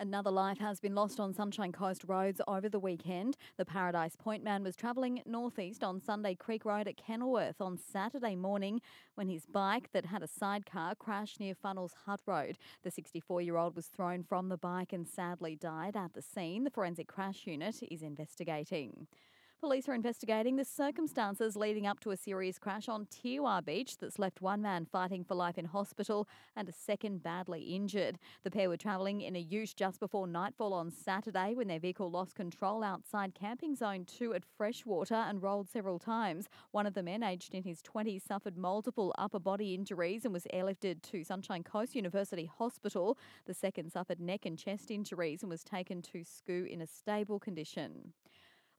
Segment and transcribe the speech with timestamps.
[0.00, 3.36] Another life has been lost on Sunshine Coast roads over the weekend.
[3.58, 8.34] The Paradise Point man was travelling northeast on Sunday Creek Road at Kenilworth on Saturday
[8.34, 8.80] morning
[9.16, 12.56] when his bike that had a sidecar crashed near Funnels Hut Road.
[12.82, 16.64] The 64 year old was thrown from the bike and sadly died at the scene.
[16.64, 19.06] The forensic crash unit is investigating.
[19.60, 24.18] Police are investigating the circumstances leading up to a serious crash on Teewah Beach that's
[24.18, 26.26] left one man fighting for life in hospital
[26.56, 28.18] and a second badly injured.
[28.42, 32.10] The pair were travelling in a ute just before nightfall on Saturday when their vehicle
[32.10, 36.48] lost control outside Camping Zone 2 at Freshwater and rolled several times.
[36.70, 40.46] One of the men, aged in his 20s, suffered multiple upper body injuries and was
[40.54, 43.18] airlifted to Sunshine Coast University Hospital.
[43.44, 47.38] The second suffered neck and chest injuries and was taken to SCOO in a stable
[47.38, 48.14] condition.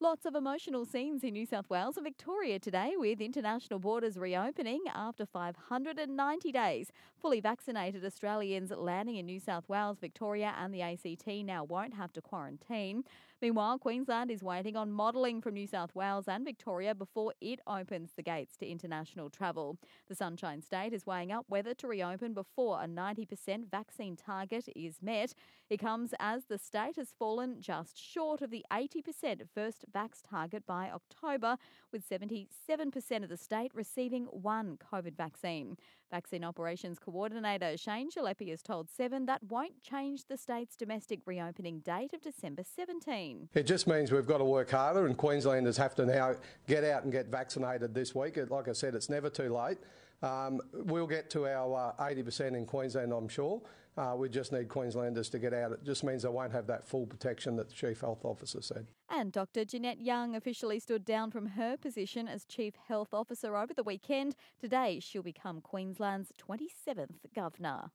[0.04, 4.82] Lots of emotional scenes in New South Wales and Victoria today with international borders reopening
[4.96, 6.92] after 590 days.
[7.20, 12.12] Fully vaccinated Australians landing in New South Wales, Victoria, and the ACT now won't have
[12.14, 13.04] to quarantine.
[13.44, 18.12] Meanwhile, Queensland is waiting on modelling from New South Wales and Victoria before it opens
[18.16, 19.78] the gates to international travel.
[20.08, 25.02] The Sunshine State is weighing up whether to reopen before a 90% vaccine target is
[25.02, 25.34] met.
[25.70, 30.66] It comes as the state has fallen just short of the 80% first vax target
[30.66, 31.58] by October,
[31.92, 35.78] with 77% of the state receiving one COVID vaccine.
[36.10, 41.80] Vaccine Operations Coordinator Shane Gillespie has told Seven that won't change the state's domestic reopening
[41.80, 43.50] date of December 17.
[43.54, 46.36] It just means we've got to work harder, and Queenslanders have to now
[46.68, 48.38] get out and get vaccinated this week.
[48.50, 49.78] Like I said, it's never too late.
[50.22, 53.62] Um, we'll get to our uh, 80% in Queensland, I'm sure.
[53.98, 55.74] Uh, we just need Queenslanders to get out.
[55.74, 58.88] It just means they won't have that full protection that the Chief Health Officer said.
[59.10, 59.66] And Dr.
[59.66, 64.36] Jeannette Young officially stood down from her position as Chief Health Officer over the weekend.
[64.60, 67.92] Today, she'll become Queensland's 27th Governor.